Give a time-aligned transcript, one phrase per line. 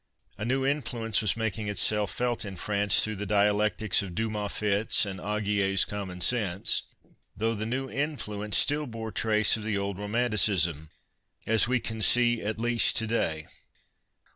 [0.35, 5.05] A new influence was making itself felt in France, through the dialectics of Dumas fits
[5.05, 6.81] and Augier's commonsense,
[7.37, 10.89] though the new influence still bore trace of the old romanticism,
[11.45, 13.45] as we can see at least to day.